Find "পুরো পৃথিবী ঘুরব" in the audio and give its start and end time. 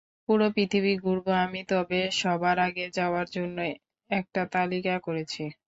0.29-1.27